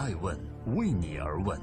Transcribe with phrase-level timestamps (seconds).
[0.00, 0.34] 爱问
[0.76, 1.60] 为你而问。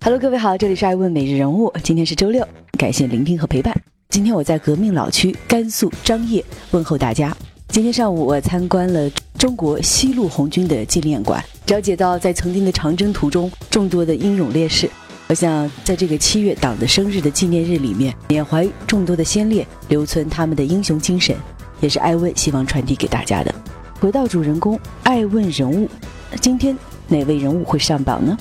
[0.00, 2.44] Hello，各位好，这里是爱问每日人物，今天是周六，
[2.76, 3.72] 感谢聆听和陪伴。
[4.08, 7.32] 今天我在革命老区甘肃张掖问候大家。
[7.68, 9.08] 今天上午我参观了
[9.38, 14.90] 中国西路红军的纪念馆，了解到在曾经的长征途中众多的英勇烈士。
[15.28, 21.36] 我想在这个七月党的生日的纪念日里面，缅怀众多的先烈，留存他们的英雄精神，
[21.82, 23.52] 也是爱问希望传递给大家的。
[24.00, 25.88] 回到主人公，爱问人物，
[26.40, 26.76] 今天
[27.08, 28.38] 哪位人物会上榜呢？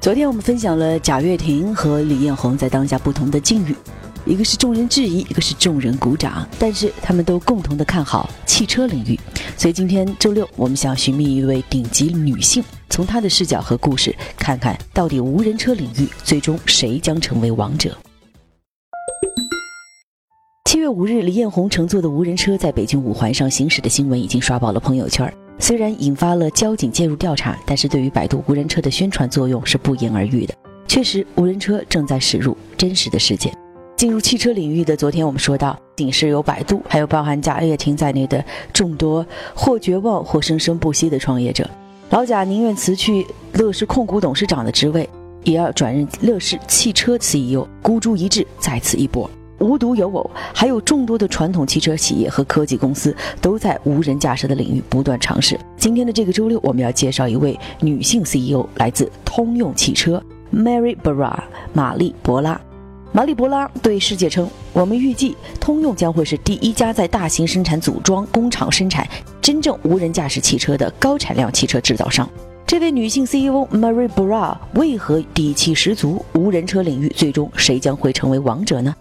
[0.00, 3.74] 昨天我们分享了贾跃亭和李彦宏在当下不同的境遇。
[4.24, 9.18] 一个是众人质疑，一个是众人鼓掌，但是他们都共同的看好汽车领域。
[9.56, 17.96] 所以今天周六，我们想寻觅一位顶级女性，从她的视角和故事，看看到底无人车领域最终谁将成为王者。
[20.66, 25.32] 七月五日，李彦宏乘坐的无人车在北京五环上行驶的新闻已经刷爆了朋友圈。
[25.60, 30.52] 虽然引发了交警介入调查，但是对于百度无人车的宣传作用是不言而喻的。
[30.88, 33.52] 确实，无人车正在驶入真实的世界。
[33.96, 41.70] 进入汽车领域的，昨天我们说到，仅是有百度，还有包含贾跃亭在内的众多或绝望或生生不息的创业者。
[42.10, 45.08] 老贾宁愿辞去乐视控股董事长的职位，
[45.44, 49.30] 也要转任乐视汽车 CEO，孤注一掷，再次一搏。
[49.58, 55.58] 无独有偶，还有众多的传统汽车企业和科技公司都在无人驾驶的领域不断尝试。
[55.76, 60.22] 今天的这个周六，我们要介绍一位女性 CEO，来自通用汽车
[60.54, 61.34] ，Mary Barra，
[61.72, 62.60] 玛丽·博拉。
[63.12, 69.08] 玛丽博拉对世界称：“我们预计通用将会是第一家在大型生产组装工厂生产
[69.40, 72.28] 真正无人驾驶汽车的高产量汽车制造商。”
[72.66, 76.22] 这位女性 CEO Marie Bra 为何底气十足？
[76.34, 78.94] 无人车领域最终谁将会成为王者呢？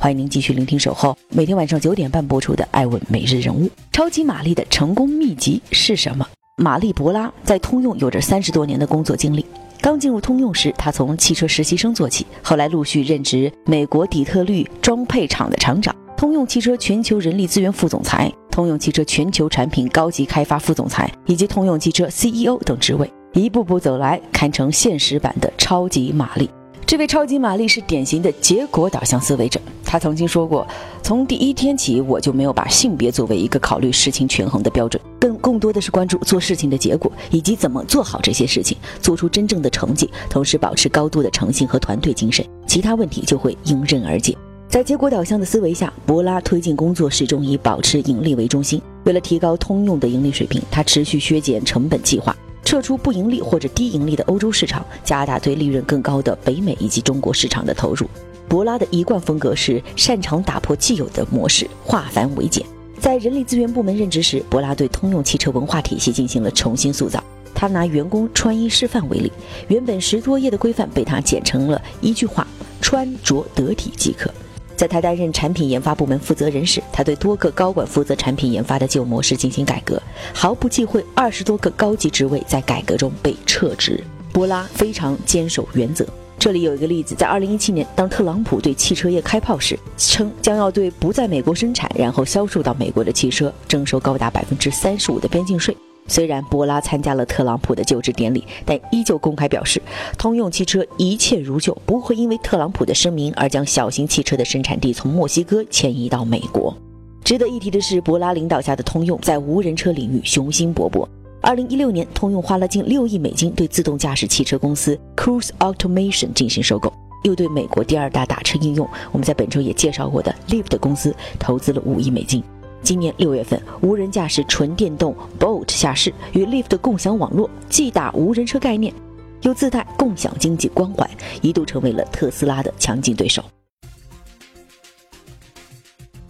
[0.00, 3.66] 欢迎您继续聆听《守候》，每天晚上九点半播出的《爱问每日人物》。
[3.90, 6.24] 超级玛丽的成功秘籍是什么？
[6.56, 9.44] 玛丽博拉在通用有着三十多年的工作经历。
[9.80, 26.48] 刚进入通用时，他从汽车实习生做起，后来陆续任职美国底特律装配厂的厂长、通用汽车全球人力资源副总裁、通用汽车全球产品高级开发副总裁以及通用汽车 CEO 等职位，一步步走来，堪称现实版的超级玛丽。
[26.88, 29.60] 这位超级玛丽是典型的结果导向思维者。
[29.84, 30.66] 他曾经说过
[31.04, 44.34] ：“从第一天起，我就没有把性别作为一个考虑事情权衡的标准，更更多的是关注做事情的结果以及怎么做好这些事情，做出真正的成绩，同时保持高度的诚信和团队精神，其他问题就会迎刃而解。”
[44.66, 48.80] 在结果导向的思维下，博拉推进工作始终以保持盈利为中心。
[49.04, 52.34] 为了提高通用的盈利水平，他持续削减成本计划。
[52.68, 58.06] 撤出不盈利或者低盈利的欧洲市场，加大对利润更高的北美以及中国市场的投入。
[58.46, 62.62] 博拉的一贯风格是擅长打破既有的模式，化繁为简。
[63.00, 67.24] 在人力资源部门任职时，博拉对通用汽车文化体系进行了重新塑造。
[67.54, 69.32] 他拿员工穿衣示范为例，
[69.68, 72.46] 原本十多页的规范被他剪成了一句话：
[72.82, 74.30] 穿着得体即可。
[74.78, 80.00] 在他担任产品研发部门负责人时，他对多个高管负责产品研发的旧模式进行改革，
[80.32, 84.00] 毫不忌讳二十多个高级职位在改革中被撤职。
[84.32, 86.06] 波拉非常坚守原则。
[86.38, 95.76] 这里有一个例子，在二零一七年，当特朗普对汽车业开炮时，称将要对不在美国生产然后销售到美国的汽车征收高达百分之三十五的边境税。
[96.08, 99.80] 虽然博拉参加了特朗普的就职典礼，但依旧公开表示，
[100.16, 106.76] 通用汽车一切如旧，不会因为特朗普的声明而将小型汽车的生产地从墨西哥迁移到美国。
[107.22, 111.06] 值得一提的是，博拉领导下的通用在无人车领域雄心勃勃。
[111.40, 116.92] 二零一六年，通用花了近六亿美金对自动驾驶汽车公司 Cruise Automation 进行收购，
[117.24, 122.42] 又对美国第二大打车应用我们在本周也介绍过的 Lyft 公司投资了五亿美金。
[122.82, 128.94] 今年六月份，无人驾驶纯电动 Bolt 下市，与 Lyft 共享网络，既打无人车概念，
[129.42, 131.08] 又自带共享经济关怀，
[131.42, 133.44] 一度成为了特斯拉的强劲对手。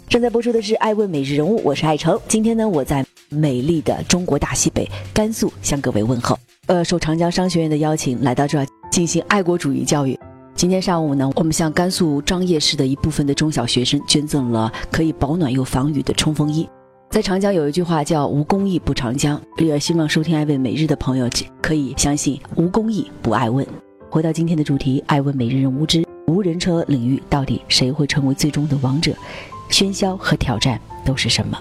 [0.09, 2.19] 正在播出的是《爱问每日人物》，我是爱成。
[2.27, 6.37] 今天呢，我在美丽的中国大西北甘肃向各位问候。
[6.67, 10.19] 呃，受长江商学院的邀请，来到这儿进行爱国主义教育。
[10.59, 16.69] 今天上午呢，我们向甘肃张掖市的一部分的中小学生捐赠了可以保暖又防雨的冲锋衣。
[17.11, 21.31] 在长江有一句话叫“无公益不长江”，也希望收听爱问每日的朋友
[21.63, 23.65] 可以相信“无公益不爱问”。
[24.11, 29.15] 回到今天的主题，爱问每日人物之无人车领域，到底谁会成为最终的王者？
[29.71, 31.57] 喧嚣和挑战都是什么？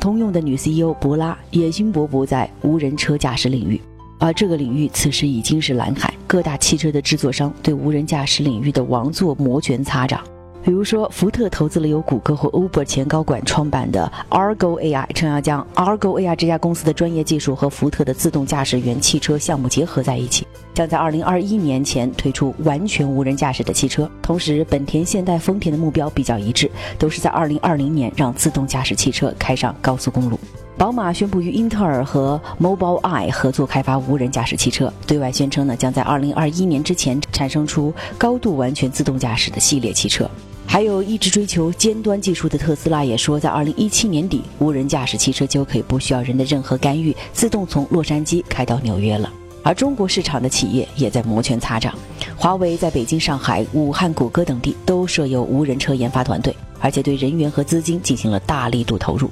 [0.00, 3.80] 通用的女 CEO 博拉野心勃勃在无人车驾驶领域。
[4.18, 10.22] 而这个领域此时已经是蓝海，各大汽车的制作商对无人驾驶领域的王座摩拳擦掌。
[10.62, 24.08] 比如说，福特投资了由谷歌和 Uber 前高管创办的 Argo AI，称要将 Argo AI 这家公司的专业技术和福特的自动驾驶员汽车项目结合在一起，将在2021年前推出完全无人驾驶的汽车。
[24.22, 30.38] 同时，本田、现代、丰田的目标比较一致，都是在2020年让自动驾驶汽车开上高速公路。
[30.76, 40.28] 宝马宣布与英特尔和 Mobileye 合作开发无人驾驶汽车，对外宣称呢，将在2021年之前产生出高度完全自动驾驶的系列汽车。
[40.66, 49.30] 还有一直追求尖端技术的特斯拉也说，在二零一七年底，无人驾驶汽车就可以不需要人的任何干预，自动从洛杉矶开到纽约了。
[49.62, 51.92] 而中国市场的企业也在摩拳擦掌，
[52.36, 59.28] 华为在北京、上海、武汉、谷歌等地都设有无人车研发团队，而且对人员和资金进行了大力度投入。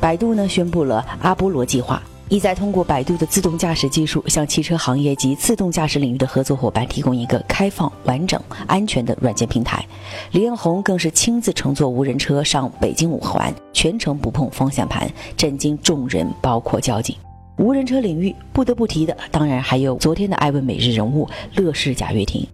[0.00, 2.02] 百度呢，宣布了阿波罗计划。
[2.30, 9.84] 意在通过百度的自动驾驶技术，向汽车行业及自动驾驶领域的合作伙伴提供一个开放、完整、安全的软件平台。
[10.32, 17.14] 李彦宏更是亲自乘坐无人车上北京五环，全程不碰方向盘，震惊众人，包括交警。
[17.58, 22.44] 无人车领域不得不提的，当然还有昨天的艾问每日人物乐视贾跃亭。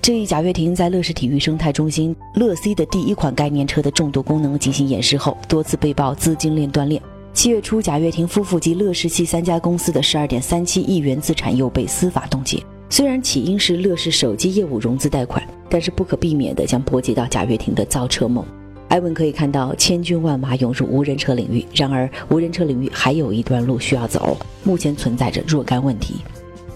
[0.00, 7.02] 这一贾跃亭在乐视体育生态中心乐 C 的第一款概念车的众多功能进行演示后，多次被曝资金链断裂。
[7.34, 12.62] 七月初，贾跃亭夫妇及乐视系三家公司的十二点三七亿元资产又被司法冻结。
[12.88, 18.44] 虽然起因是乐视手机业务融资贷款，但是不可避免的将波及到贾跃亭的造车梦。
[18.88, 26.14] 艾文可以看到千军万马涌入无人车领域，然而无人车领域还有一段路需要走，目前存在着若干问题。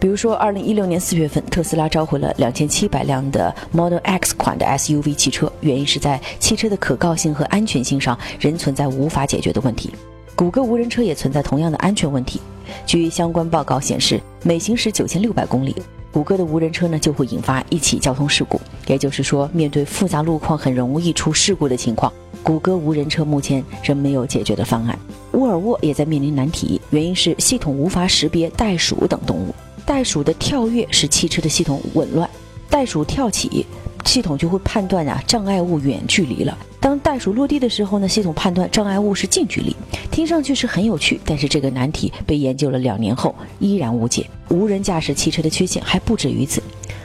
[0.02, 9.93] 比如说，二零一六年四月份，特斯拉召回了两千七百辆的 Model X 款的 SUV 汽车，原因是在汽车的可靠性和安全性上仍存在无法解决的问题。
[10.34, 12.40] 谷歌无人车也存在同样的安全问题。
[12.84, 15.76] 据相关报告显示，每行驶九千六百公里，
[16.10, 18.60] 谷歌的无人车呢就会引发一起交通事故。
[18.88, 22.12] 也就是说，面对复杂路况很容易出事故的情况，
[22.43, 24.99] 谷歌无人车目前仍没有解决的方案。
[25.31, 29.54] 沃尔沃也在面临难题，原因是系统无法识别袋鼠等动物。
[29.92, 32.26] 袋鼠的跳跃使汽车的系统紊乱，
[32.70, 33.66] 袋鼠跳起，
[34.06, 36.58] 系统就会判断啊障碍物远距离了。
[36.80, 39.76] 当袋鼠落地的时候呢，系统判断障碍物是近距离，
[40.10, 44.26] 听上去是很有趣，但是这个难题被研究了两年后依然无解。
[44.48, 46.62] 无人驾驶汽车的缺陷还不止于此，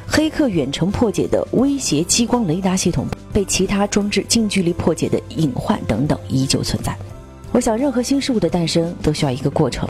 [0.07, 6.95] 黑客远程破解的威胁激光雷达系统，被其他装置近距离破解的隐患等等依旧存在。
[7.51, 9.89] 我想，任何新事物的诞生都需要一个过程，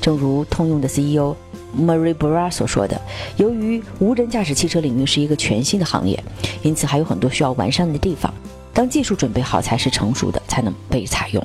[0.00, 1.36] 正如通用的 CEO
[1.76, 3.00] Marie Bra 所说的，
[3.36, 6.22] 由于无人驾驶汽车领域是一个全新的行业，
[6.62, 8.32] 因此还有很多需要完善的地方。
[8.72, 11.44] 当技术准备好，才是成熟的，才能被采用。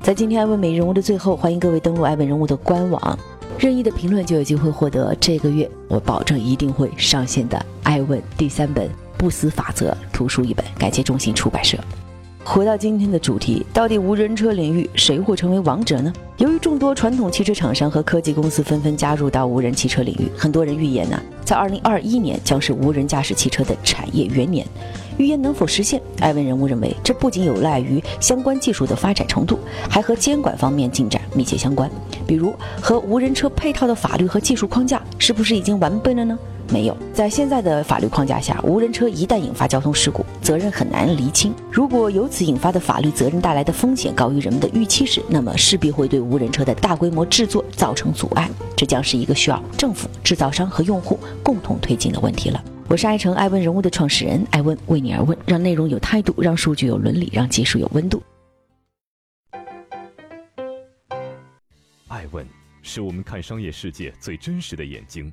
[0.00, 3.18] 在今天艾问美人物的最后，欢迎各位登录艾问人物的官网，
[3.58, 11.78] 任意的评论就有机会获得这个月我保证一定会上线的艾问第三本不死法则图书一本，感谢中信出版社。
[12.46, 16.12] 回到今天的主题，到底无人车领域谁会成为王者呢？
[16.36, 24.66] 由于众多传统汽车厂商和科技公司纷纷加入到无人汽车领域，很多人预言呢，在二零二一年将是无人驾驶汽车的产业元年。
[25.16, 26.00] 预言能否实现？
[26.20, 29.58] 艾文人物认为，这不仅有赖于相关技术的发展程度，
[29.88, 31.90] 还和监管方面进展密切相关。
[32.26, 36.38] 比如，和无人车配套的法律和技术框架是不是已经完备了呢？
[36.70, 41.54] 没有，在现在的法律框架下，无人车一旦引发交通事故，责任很难厘清。
[41.70, 48.50] 如果由此引发的法律责任带来的风险高于人们的预期时，那么势必会对无人车的大规模制作造成阻碍。
[48.76, 52.64] 这将是一个需要政府、制造商和用户共同推进的问题了。
[52.88, 58.22] 我是爱成爱问人物的创始人，爱问为你而问，让内容有态度，让数据有伦理，让技术有温度。
[62.08, 62.46] 爱问
[62.82, 65.32] 是我们看商业世界最真实的眼睛。